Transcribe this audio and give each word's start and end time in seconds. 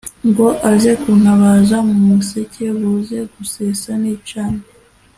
ngo 0.27 0.47
aze 0.71 0.91
kuntabaza 1.01 1.77
mu 1.87 1.95
museke, 2.07 2.65
buze 2.79 3.19
gusesa 3.33 3.89
nicana. 4.01 4.63